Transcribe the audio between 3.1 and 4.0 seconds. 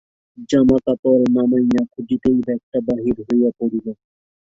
হইয়া পড়িল।